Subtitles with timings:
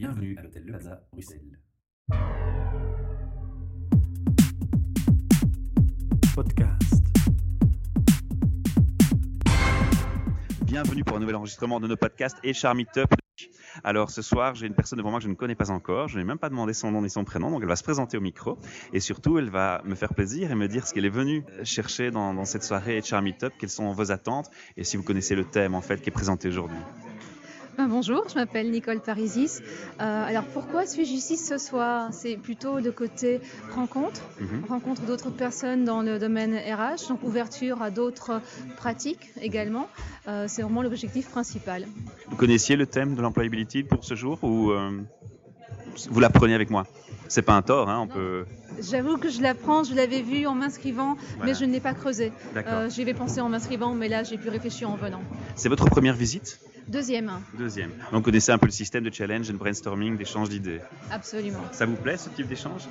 [0.00, 1.58] Bienvenue à l'hôtel Le Plaza, Bruxelles.
[6.34, 7.04] Podcast.
[10.64, 13.10] Bienvenue pour un nouvel enregistrement de nos podcasts et Charmy Top.
[13.84, 16.08] Alors ce soir, j'ai une personne devant moi que je ne connais pas encore.
[16.08, 18.16] Je n'ai même pas demandé son nom ni son prénom, donc elle va se présenter
[18.16, 18.56] au micro
[18.94, 22.10] et surtout elle va me faire plaisir et me dire ce qu'elle est venue chercher
[22.10, 25.44] dans, dans cette soirée Charmy Top, quelles sont vos attentes et si vous connaissez le
[25.44, 26.78] thème en fait qui est présenté aujourd'hui.
[27.80, 29.62] Ben, bonjour, je m'appelle Nicole Parisis.
[30.02, 32.10] Euh, alors pourquoi suis-je ici ce soir?
[32.12, 33.40] C'est plutôt de côté
[33.74, 34.64] rencontre, Mhm.
[34.68, 38.42] rencontre d'autres personnes dans le domaine RH, donc ouverture à d'autres
[38.76, 39.88] pratiques également.
[40.28, 41.86] Euh, c'est vraiment l'objectif principal.
[42.28, 44.90] Vous connaissiez le thème de l'employability pour ce jour ou euh,
[46.10, 46.86] vous l'apprenez avec moi?
[47.28, 48.12] C'est pas un tort, hein, on Non.
[48.12, 48.44] peut.
[48.82, 51.52] J'avoue que je l'apprends, je l'avais vu en m'inscrivant, Voilà.
[51.52, 52.30] mais je n'ai pas creusé.
[52.90, 55.22] J'y avais pensé en m'inscrivant, mais là j'ai pu réfléchir en venant.
[55.54, 56.60] C'est votre première visite?
[56.90, 57.92] Deuxième, Deuxième.
[58.10, 60.80] Donc connaissez un peu le système de challenge and brainstorming, d'échange d'idées.
[61.12, 61.60] absolument.
[61.70, 62.82] Ça vous plaît ce type d'échange?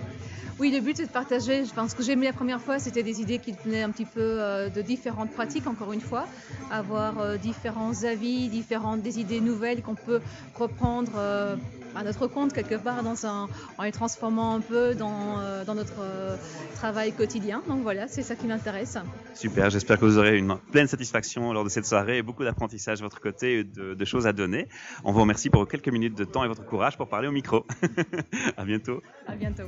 [0.58, 1.64] Oui, le but c'est de partager.
[1.64, 4.06] Enfin, ce que j'ai aimé la première fois, c'était des idées qui venaient un petit
[4.06, 6.28] peu euh, de différentes pratiques, encore une fois.
[6.72, 10.22] Avoir euh, différents avis, différentes des idées nouvelles qu'on peut
[10.56, 11.56] reprendre euh,
[11.96, 15.76] à notre compte quelque part dans un, en les transformant un peu dans, euh, dans
[15.76, 16.36] notre euh,
[16.76, 17.62] travail quotidien.
[17.68, 18.98] Donc voilà, c'est ça qui m'intéresse.
[19.34, 23.00] Super, j'espère que vous aurez une pleine satisfaction lors de cette soirée et beaucoup d'apprentissage
[23.00, 24.68] de votre côté et de, de choses à donner.
[25.04, 27.66] On vous remercie pour quelques minutes de temps et votre courage pour parler au micro.
[28.58, 29.02] à bientôt.
[29.28, 29.64] À bientôt.